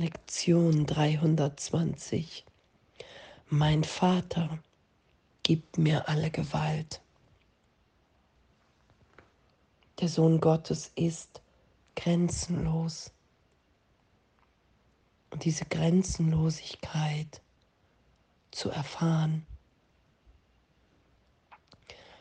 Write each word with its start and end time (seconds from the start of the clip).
Lektion 0.00 0.86
320. 0.86 2.44
Mein 3.48 3.82
Vater 3.82 4.60
gibt 5.42 5.76
mir 5.76 6.08
alle 6.08 6.30
Gewalt. 6.30 7.00
Der 9.98 10.08
Sohn 10.08 10.40
Gottes 10.40 10.92
ist 10.94 11.42
grenzenlos. 11.96 13.10
Und 15.30 15.44
diese 15.44 15.64
Grenzenlosigkeit 15.64 17.40
zu 18.52 18.70
erfahren, 18.70 19.44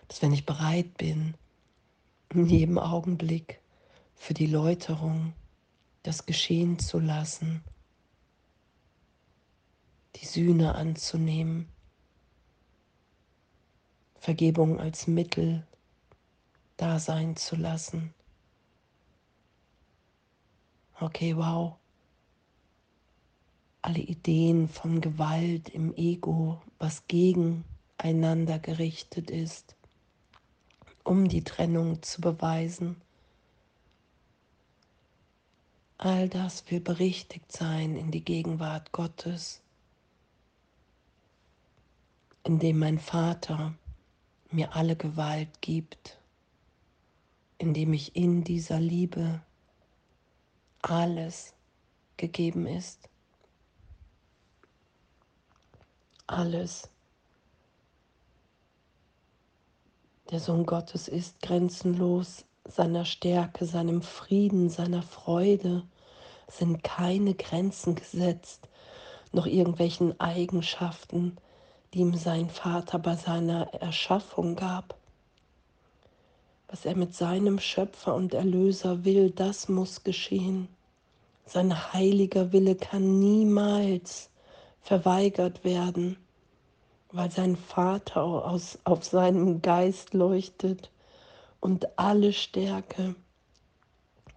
dass 0.07 0.23
wenn 0.23 0.33
ich 0.33 0.47
bereit 0.47 0.97
bin, 0.97 1.35
in 2.29 2.47
jedem 2.47 2.79
Augenblick 2.79 3.59
für 4.15 4.33
die 4.33 4.47
Läuterung, 4.47 5.33
das 6.07 6.25
geschehen 6.25 6.79
zu 6.79 6.99
lassen, 6.99 7.61
die 10.15 10.25
Sühne 10.25 10.75
anzunehmen, 10.75 11.67
Vergebung 14.15 14.79
als 14.79 15.07
Mittel 15.07 15.67
da 16.77 16.99
sein 16.99 17.35
zu 17.35 17.57
lassen. 17.57 18.13
Okay, 20.97 21.35
wow. 21.35 21.75
Alle 23.81 23.99
Ideen 23.99 24.69
von 24.69 25.01
Gewalt 25.01 25.67
im 25.67 25.93
Ego, 25.93 26.61
was 26.79 27.05
gegeneinander 27.09 28.59
gerichtet 28.59 29.29
ist, 29.29 29.75
um 31.03 31.27
die 31.27 31.43
Trennung 31.43 32.01
zu 32.01 32.21
beweisen. 32.21 32.95
All 35.97 36.29
das 36.29 36.69
will 36.69 36.79
berichtigt 36.79 37.51
sein 37.51 37.95
in 37.95 38.11
die 38.11 38.23
Gegenwart 38.23 38.91
Gottes, 38.91 39.61
indem 42.43 42.79
mein 42.79 42.99
Vater 42.99 43.73
mir 44.51 44.75
alle 44.75 44.95
Gewalt 44.95 45.61
gibt 45.61 46.17
indem 47.57 47.93
ich 47.93 48.15
in 48.15 48.43
dieser 48.43 48.79
Liebe 48.79 49.41
alles 50.81 51.53
gegeben 52.17 52.67
ist. 52.67 53.09
Alles. 56.27 56.89
Der 60.29 60.39
Sohn 60.39 60.65
Gottes 60.65 61.07
ist 61.07 61.41
grenzenlos, 61.41 62.45
seiner 62.65 63.05
Stärke, 63.05 63.65
seinem 63.65 64.01
Frieden, 64.01 64.69
seiner 64.69 65.01
Freude 65.01 65.87
sind 66.47 66.83
keine 66.83 67.33
Grenzen 67.33 67.95
gesetzt, 67.95 68.67
noch 69.31 69.45
irgendwelchen 69.45 70.19
Eigenschaften, 70.19 71.37
die 71.93 71.99
ihm 71.99 72.15
sein 72.15 72.49
Vater 72.49 72.99
bei 72.99 73.15
seiner 73.15 73.73
Erschaffung 73.73 74.55
gab. 74.55 74.95
Was 76.69 76.85
er 76.85 76.95
mit 76.95 77.15
seinem 77.15 77.59
Schöpfer 77.59 78.15
und 78.15 78.33
Erlöser 78.33 79.05
will, 79.05 79.31
das 79.31 79.69
muss 79.69 80.03
geschehen. 80.03 80.67
Sein 81.45 81.93
heiliger 81.93 82.51
Wille 82.51 82.75
kann 82.75 83.19
niemals 83.19 84.29
verweigert 84.81 85.63
werden, 85.63 86.17
weil 87.11 87.31
sein 87.31 87.55
Vater 87.55 88.21
aus, 88.21 88.79
auf 88.83 89.05
seinem 89.05 89.61
Geist 89.61 90.13
leuchtet 90.13 90.91
und 91.61 91.97
alle 91.97 92.33
Stärke 92.33 93.15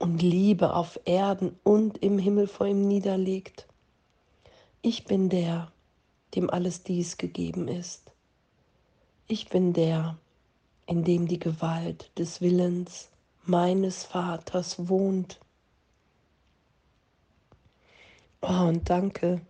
und 0.01 0.23
Liebe 0.23 0.75
auf 0.75 0.99
Erden 1.05 1.57
und 1.63 1.99
im 1.99 2.19
Himmel 2.19 2.49
vor 2.49 2.67
ihm 2.67 2.89
niederlegt. 2.89 3.69
Ich 4.81 5.05
bin 5.05 5.29
der, 5.29 5.71
dem 6.35 6.49
alles 6.49 6.83
dies 6.83 7.19
gegeben 7.19 7.69
ist. 7.69 8.11
Ich 9.29 9.51
bin 9.51 9.75
der, 9.75 10.17
in 10.87 11.05
dem 11.05 11.29
die 11.29 11.39
Gewalt 11.39 12.11
des 12.19 12.41
Willens 12.41 13.11
meines 13.45 14.05
Vaters 14.05 14.89
wohnt. 14.89 15.39
Oh, 18.41 18.69
und 18.69 18.89
danke, 18.89 19.43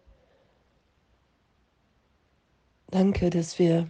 danke, 2.88 3.30
dass 3.30 3.60
wir 3.60 3.88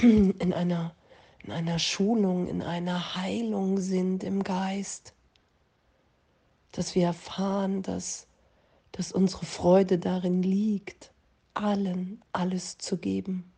in 0.00 0.52
einer, 0.52 0.94
in 1.42 1.50
einer 1.50 1.80
Schulung, 1.80 2.46
in 2.46 2.62
einer 2.62 3.16
Heilung 3.16 3.78
sind 3.78 4.22
im 4.22 4.44
Geist, 4.44 5.12
dass 6.78 6.94
wir 6.94 7.06
erfahren, 7.06 7.82
dass, 7.82 8.28
dass 8.92 9.10
unsere 9.10 9.44
Freude 9.44 9.98
darin 9.98 10.44
liegt, 10.44 11.10
allen 11.54 12.22
alles 12.32 12.78
zu 12.78 12.98
geben. 12.98 13.52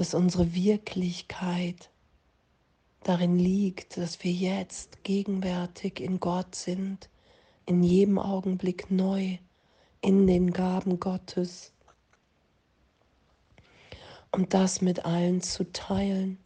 dass 0.00 0.14
unsere 0.14 0.54
Wirklichkeit 0.54 1.90
darin 3.02 3.38
liegt, 3.38 3.98
dass 3.98 4.24
wir 4.24 4.32
jetzt 4.32 5.04
gegenwärtig 5.04 6.00
in 6.00 6.20
Gott 6.20 6.54
sind, 6.54 7.10
in 7.66 7.82
jedem 7.82 8.18
Augenblick 8.18 8.90
neu, 8.90 9.36
in 10.00 10.26
den 10.26 10.52
Gaben 10.52 11.00
Gottes. 11.00 11.74
Und 14.30 14.54
das 14.54 14.80
mit 14.80 15.04
allen 15.04 15.42
zu 15.42 15.70
teilen. 15.70 16.38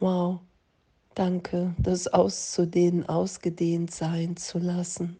Wow, 0.00 0.40
danke, 1.14 1.74
das 1.78 2.08
auszudehnen, 2.08 3.08
ausgedehnt 3.08 3.92
sein 3.92 4.36
zu 4.36 4.58
lassen. 4.58 5.18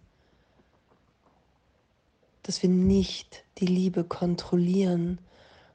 Dass 2.43 2.63
wir 2.63 2.71
nicht 2.71 3.45
die 3.59 3.67
Liebe 3.67 4.05
kontrollieren, 4.05 5.19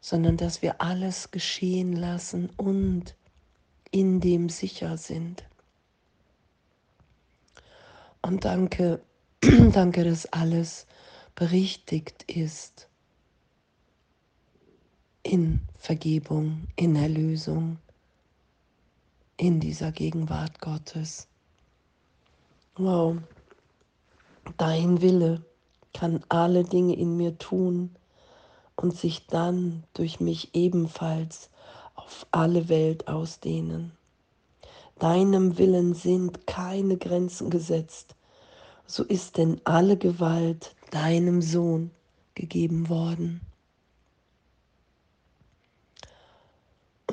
sondern 0.02 0.38
dass 0.38 0.62
wir 0.62 0.82
alles 0.82 1.32
geschehen 1.32 1.94
lassen 1.94 2.50
und 2.58 3.16
in 3.92 4.20
dem 4.20 4.50
sicher 4.50 4.98
sind. 4.98 5.44
Und 8.22 8.46
danke, 8.46 9.02
danke, 9.72 10.04
dass 10.04 10.26
alles 10.28 10.86
berichtigt 11.36 12.24
ist 12.24 12.88
in 15.24 15.62
Vergebung, 15.78 16.68
in 16.76 16.96
Erlösung, 16.96 17.78
in 19.38 19.60
dieser 19.60 19.92
Gegenwart 19.92 20.60
Gottes. 20.60 21.28
Wow, 22.76 23.18
dein 24.58 25.02
Wille 25.02 25.46
kann 25.94 26.24
alle 26.30 26.64
Dinge 26.64 26.96
in 26.96 27.18
mir 27.18 27.38
tun, 27.38 27.96
und 28.78 28.96
sich 28.96 29.28
dann 29.28 29.84
durch 29.94 30.20
mich 30.20 30.56
ebenfalls 30.56 31.50
auf 31.96 32.28
alle 32.32 32.70
Welt 32.70 33.08
ausdehnen. 33.08 33.92
Deinem 35.00 35.58
Willen 35.58 35.94
sind 35.94 36.48
keine 36.48 36.98
Grenzen 36.98 37.50
gesetzt, 37.50 38.16
so 38.86 39.04
ist 39.04 39.38
denn 39.38 39.60
alle 39.64 39.98
Gewalt 39.98 40.76
deinem 40.92 41.42
Sohn 41.42 41.92
gegeben 42.36 42.88
worden. 42.88 43.42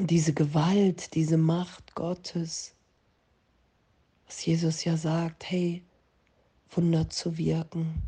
Diese 0.00 0.34
Gewalt, 0.34 1.14
diese 1.14 1.36
Macht 1.36 1.94
Gottes, 1.94 2.74
was 4.26 4.44
Jesus 4.44 4.84
ja 4.84 4.96
sagt, 4.96 5.50
hey, 5.50 5.82
Wunder 6.70 7.08
zu 7.08 7.38
wirken, 7.38 8.02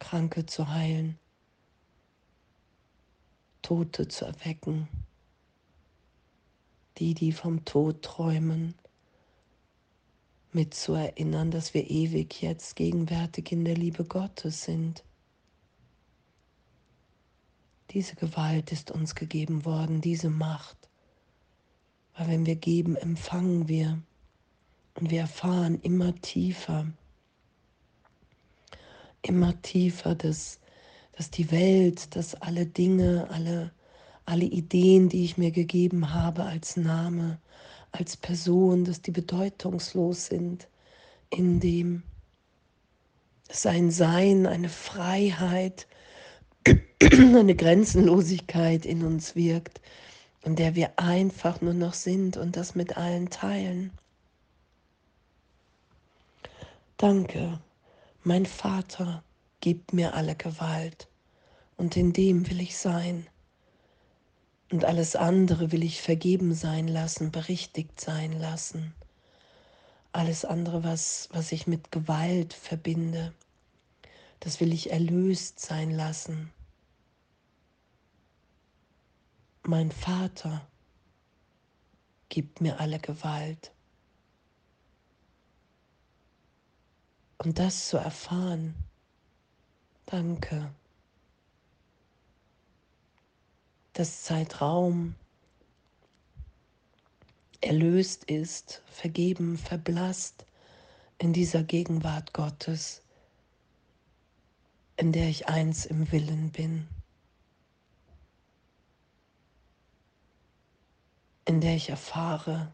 Kranke 0.00 0.46
zu 0.46 0.68
heilen, 0.68 1.18
Tote 3.62 4.08
zu 4.08 4.24
erwecken, 4.24 4.88
die, 6.98 7.14
die 7.14 7.32
vom 7.32 7.64
Tod 7.64 8.02
träumen, 8.02 8.74
mitzuerinnern, 10.52 11.50
dass 11.52 11.72
wir 11.74 11.88
ewig 11.88 12.42
jetzt 12.42 12.74
gegenwärtig 12.74 13.52
in 13.52 13.64
der 13.64 13.76
Liebe 13.76 14.04
Gottes 14.04 14.64
sind. 14.64 15.04
Diese 17.92 18.14
Gewalt 18.16 18.72
ist 18.72 18.90
uns 18.90 19.14
gegeben 19.14 19.64
worden, 19.64 20.00
diese 20.00 20.30
Macht. 20.30 20.76
Weil 22.16 22.28
wenn 22.28 22.46
wir 22.46 22.56
geben, 22.56 22.96
empfangen 22.96 23.68
wir 23.68 24.02
und 24.94 25.10
wir 25.10 25.20
erfahren 25.20 25.80
immer 25.80 26.14
tiefer, 26.20 26.86
immer 29.22 29.60
tiefer, 29.62 30.14
dass 30.14 30.60
dass 31.12 31.30
die 31.30 31.50
Welt, 31.50 32.16
dass 32.16 32.34
alle 32.34 32.66
Dinge, 32.66 33.28
alle, 33.30 33.70
alle 34.24 34.44
Ideen, 34.44 35.08
die 35.08 35.24
ich 35.24 35.36
mir 35.36 35.50
gegeben 35.50 36.12
habe 36.12 36.44
als 36.44 36.76
Name, 36.76 37.38
als 37.92 38.16
Person, 38.16 38.84
dass 38.84 39.02
die 39.02 39.10
bedeutungslos 39.10 40.26
sind, 40.26 40.68
in 41.30 41.60
dem 41.60 42.02
sein 43.50 43.90
Sein, 43.90 44.46
eine 44.46 44.70
Freiheit, 44.70 45.86
eine 47.02 47.54
Grenzenlosigkeit 47.54 48.86
in 48.86 49.04
uns 49.04 49.34
wirkt, 49.34 49.80
in 50.44 50.56
der 50.56 50.74
wir 50.74 50.98
einfach 50.98 51.60
nur 51.60 51.74
noch 51.74 51.94
sind 51.94 52.36
und 52.36 52.56
das 52.56 52.74
mit 52.74 52.96
allen 52.96 53.30
teilen. 53.30 53.92
Danke, 56.96 57.60
mein 58.22 58.46
Vater 58.46 59.22
gibt 59.60 59.92
mir 59.92 60.14
alle 60.14 60.36
Gewalt 60.36 61.08
und 61.76 61.96
in 61.96 62.12
dem 62.12 62.48
will 62.48 62.60
ich 62.60 62.76
sein. 62.76 63.26
Und 64.70 64.84
alles 64.84 65.16
andere 65.16 65.72
will 65.72 65.82
ich 65.82 66.00
vergeben 66.00 66.54
sein 66.54 66.88
lassen, 66.88 67.30
berichtigt 67.30 68.00
sein 68.00 68.32
lassen. 68.32 68.94
Alles 70.12 70.44
andere, 70.44 70.84
was, 70.84 71.28
was 71.32 71.52
ich 71.52 71.66
mit 71.66 71.90
Gewalt 71.90 72.54
verbinde, 72.54 73.32
das 74.42 74.58
will 74.58 74.72
ich 74.72 74.90
erlöst 74.90 75.60
sein 75.60 75.92
lassen. 75.92 76.50
Mein 79.62 79.92
Vater 79.92 80.66
gibt 82.28 82.60
mir 82.60 82.80
alle 82.80 82.98
Gewalt. 82.98 83.70
Und 87.38 87.60
das 87.60 87.88
zu 87.88 87.98
erfahren, 87.98 88.74
danke. 90.06 90.72
dass 93.92 94.22
Zeitraum 94.22 95.14
erlöst 97.60 98.24
ist, 98.24 98.82
vergeben, 98.86 99.58
verblasst 99.58 100.46
in 101.18 101.32
dieser 101.32 101.62
Gegenwart 101.62 102.32
Gottes, 102.32 103.02
in 105.02 105.10
der 105.10 105.28
ich 105.28 105.48
eins 105.48 105.84
im 105.84 106.12
Willen 106.12 106.50
bin, 106.50 106.86
in 111.44 111.60
der 111.60 111.74
ich 111.74 111.90
erfahre, 111.90 112.70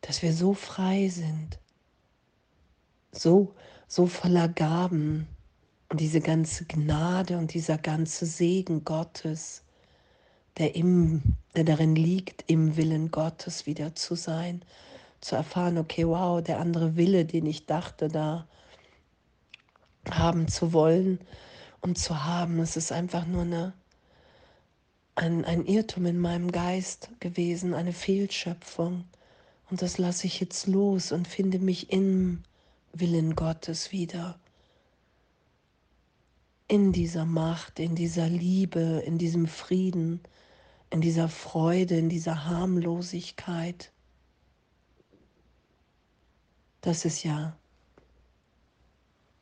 dass 0.00 0.22
wir 0.22 0.32
so 0.32 0.54
frei 0.54 1.08
sind, 1.08 1.58
so, 3.10 3.52
so 3.88 4.06
voller 4.06 4.46
Gaben, 4.46 5.26
und 5.88 5.98
diese 5.98 6.20
ganze 6.20 6.66
Gnade 6.66 7.36
und 7.36 7.52
dieser 7.52 7.76
ganze 7.76 8.24
Segen 8.24 8.84
Gottes, 8.84 9.64
der, 10.56 10.76
im, 10.76 11.34
der 11.56 11.64
darin 11.64 11.96
liegt, 11.96 12.48
im 12.48 12.76
Willen 12.76 13.10
Gottes 13.10 13.66
wieder 13.66 13.96
zu 13.96 14.14
sein, 14.14 14.64
zu 15.20 15.34
erfahren, 15.34 15.78
okay, 15.78 16.06
wow, 16.06 16.40
der 16.40 16.60
andere 16.60 16.94
Wille, 16.94 17.24
den 17.24 17.46
ich 17.46 17.66
dachte, 17.66 18.06
da 18.06 18.46
haben 20.08 20.48
zu 20.48 20.72
wollen 20.72 21.20
und 21.80 21.98
zu 21.98 22.24
haben, 22.24 22.60
es 22.60 22.76
ist 22.76 22.92
einfach 22.92 23.26
nur 23.26 23.42
eine, 23.42 23.72
ein, 25.14 25.44
ein 25.44 25.66
Irrtum 25.66 26.06
in 26.06 26.18
meinem 26.18 26.52
Geist 26.52 27.10
gewesen, 27.20 27.74
eine 27.74 27.92
Fehlschöpfung. 27.92 29.04
Und 29.70 29.82
das 29.82 29.98
lasse 29.98 30.26
ich 30.26 30.40
jetzt 30.40 30.66
los 30.66 31.12
und 31.12 31.28
finde 31.28 31.58
mich 31.58 31.92
im 31.92 32.42
Willen 32.92 33.36
Gottes 33.36 33.92
wieder 33.92 34.38
in 36.66 36.92
dieser 36.92 37.24
Macht, 37.24 37.80
in 37.80 37.94
dieser 37.94 38.28
Liebe, 38.28 39.02
in 39.04 39.18
diesem 39.18 39.46
Frieden, 39.46 40.20
in 40.90 41.00
dieser 41.00 41.28
Freude, 41.28 41.96
in 41.96 42.08
dieser 42.08 42.46
Harmlosigkeit. 42.46 43.92
Das 46.80 47.04
ist 47.04 47.22
ja 47.24 47.56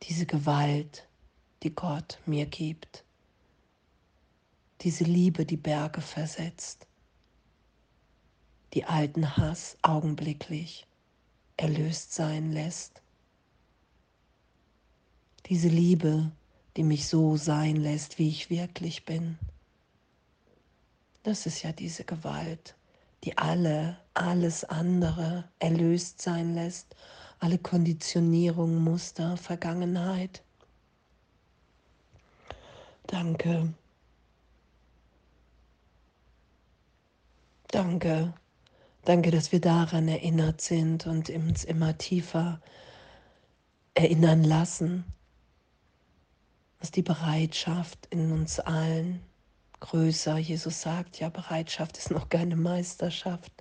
diese 0.02 0.26
Gewalt, 0.26 1.06
die 1.62 1.74
Gott 1.74 2.18
mir 2.26 2.46
gibt. 2.46 3.04
Diese 4.82 5.04
Liebe, 5.04 5.44
die 5.44 5.56
Berge 5.56 6.00
versetzt. 6.00 6.86
Die 8.74 8.84
alten 8.84 9.36
Hass 9.36 9.76
augenblicklich 9.82 10.86
erlöst 11.56 12.14
sein 12.14 12.52
lässt. 12.52 13.02
Diese 15.46 15.68
Liebe, 15.68 16.30
die 16.76 16.84
mich 16.84 17.08
so 17.08 17.36
sein 17.36 17.76
lässt, 17.76 18.18
wie 18.18 18.28
ich 18.28 18.50
wirklich 18.50 19.04
bin. 19.04 19.38
Das 21.24 21.46
ist 21.46 21.62
ja 21.62 21.72
diese 21.72 22.04
Gewalt, 22.04 22.76
die 23.24 23.36
alle, 23.36 23.98
alles 24.14 24.64
andere 24.64 25.48
erlöst 25.58 26.22
sein 26.22 26.54
lässt, 26.54 26.94
alle 27.40 27.58
Konditionierung, 27.58 28.82
Muster, 28.82 29.36
Vergangenheit. 29.36 30.42
Danke. 33.06 33.72
Danke. 37.68 38.34
Danke, 39.04 39.30
dass 39.30 39.52
wir 39.52 39.60
daran 39.60 40.08
erinnert 40.08 40.60
sind 40.60 41.06
und 41.06 41.30
uns 41.30 41.64
immer 41.64 41.96
tiefer 41.96 42.60
erinnern 43.94 44.44
lassen, 44.44 45.04
ist 46.80 46.96
die 46.96 47.02
Bereitschaft 47.02 48.06
in 48.10 48.32
uns 48.32 48.60
allen 48.60 49.20
größer. 49.80 50.38
Jesus 50.38 50.82
sagt 50.82 51.18
ja, 51.18 51.28
Bereitschaft 51.28 51.98
ist 51.98 52.10
noch 52.10 52.28
keine 52.28 52.56
Meisterschaft, 52.56 53.52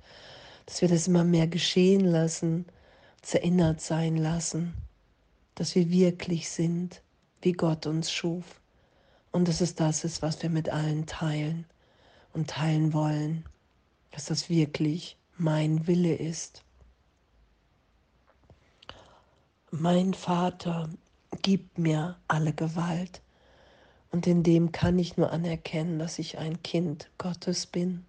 dass 0.66 0.82
wir 0.82 0.90
das 0.90 1.08
immer 1.08 1.24
mehr 1.24 1.48
geschehen 1.48 2.06
lassen, 2.06 2.66
uns 3.22 3.34
erinnert 3.34 3.82
sein 3.82 4.18
lassen, 4.18 4.74
dass 5.56 5.76
wir 5.76 5.90
wirklich 5.90 6.50
sind, 6.50 7.02
wie 7.42 7.54
Gott 7.54 7.86
uns 7.86 8.12
schuf. 8.12 8.62
Und 9.32 9.48
dass 9.48 9.62
es 9.62 9.76
das 9.76 10.04
ist, 10.04 10.22
was 10.22 10.42
wir 10.42 10.50
mit 10.50 10.70
allen 10.70 11.06
teilen 11.06 11.66
und 12.34 12.50
teilen 12.50 12.94
wollen, 12.94 13.46
dass 14.12 14.26
das 14.26 14.50
wirklich 14.50 15.18
mein 15.38 15.88
Wille 15.88 16.16
ist. 16.16 16.64
Mein 19.72 20.14
Vater 20.14 20.90
gibt 21.42 21.78
mir 21.78 22.18
alle 22.28 22.54
Gewalt. 22.54 23.22
Und 24.12 24.26
in 24.26 24.44
dem 24.44 24.72
kann 24.72 24.98
ich 24.98 25.18
nur 25.18 25.32
anerkennen, 25.32 26.00
dass 26.00 26.20
ich 26.20 26.38
ein 26.38 26.64
Kind 26.64 27.10
Gottes 27.18 27.68
bin, 27.68 28.06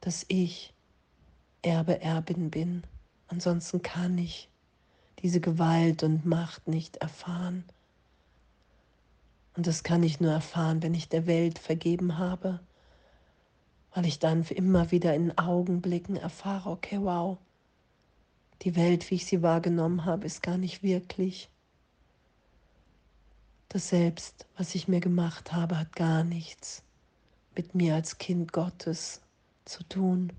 dass 0.00 0.24
ich 0.28 0.72
Erbe, 1.62 2.00
Erbin 2.00 2.50
bin. 2.50 2.84
Ansonsten 3.28 3.82
kann 3.82 4.18
ich 4.18 4.48
diese 5.20 5.40
Gewalt 5.40 6.02
und 6.02 6.26
Macht 6.26 6.68
nicht 6.68 6.96
erfahren. 6.98 7.64
Und 9.56 9.66
das 9.66 9.82
kann 9.82 10.02
ich 10.02 10.20
nur 10.20 10.32
erfahren, 10.32 10.82
wenn 10.82 10.94
ich 10.94 11.08
der 11.08 11.26
Welt 11.26 11.58
vergeben 11.58 12.18
habe, 12.18 12.60
weil 13.94 14.06
ich 14.06 14.18
dann 14.18 14.44
immer 14.44 14.90
wieder 14.90 15.14
in 15.14 15.36
Augenblicken 15.38 16.16
erfahre, 16.16 16.70
okay, 16.70 16.98
wow, 17.00 17.38
die 18.62 18.76
Welt, 18.76 19.10
wie 19.10 19.16
ich 19.16 19.26
sie 19.26 19.42
wahrgenommen 19.42 20.04
habe, 20.04 20.26
ist 20.26 20.42
gar 20.42 20.58
nicht 20.58 20.82
wirklich. 20.82 21.48
Das 23.68 23.88
Selbst, 23.88 24.46
was 24.56 24.74
ich 24.74 24.88
mir 24.88 25.00
gemacht 25.00 25.52
habe, 25.52 25.78
hat 25.78 25.94
gar 25.96 26.24
nichts 26.24 26.82
mit 27.56 27.74
mir 27.74 27.94
als 27.94 28.18
Kind 28.18 28.52
Gottes 28.52 29.20
zu 29.64 29.82
tun. 29.84 30.32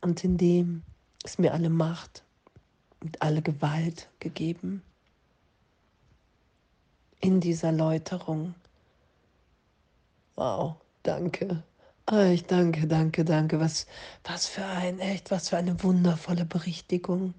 Und 0.00 0.24
in 0.24 0.36
dem 0.36 0.82
ist 1.24 1.38
mir 1.38 1.52
alle 1.52 1.70
Macht 1.70 2.24
und 3.00 3.20
alle 3.22 3.42
Gewalt 3.42 4.08
gegeben. 4.20 4.82
In 7.20 7.40
dieser 7.40 7.72
Läuterung. 7.72 8.54
Wow, 10.36 10.76
danke. 11.02 11.62
Ah, 12.06 12.26
ich 12.26 12.44
danke, 12.44 12.86
danke, 12.86 13.24
danke. 13.24 13.60
Was, 13.60 13.86
was 14.24 14.46
für 14.46 14.64
ein, 14.64 14.98
echt, 15.00 15.30
was 15.30 15.48
für 15.50 15.56
eine 15.56 15.82
wundervolle 15.82 16.44
Berichtigung 16.44 17.34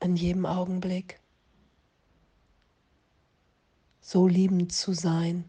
an 0.00 0.16
jedem 0.16 0.46
Augenblick. 0.46 1.20
So 4.00 4.26
liebend 4.26 4.72
zu 4.72 4.94
sein, 4.94 5.44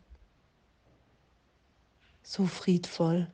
so 2.22 2.46
friedvoll. 2.46 3.32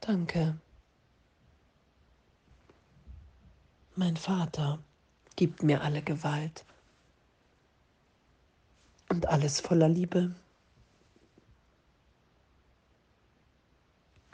Danke. 0.00 0.58
Mein 3.96 4.16
Vater 4.16 4.80
gibt 5.36 5.62
mir 5.62 5.82
alle 5.82 6.02
Gewalt 6.02 6.64
und 9.08 9.28
alles 9.28 9.60
voller 9.60 9.88
Liebe. 9.88 10.34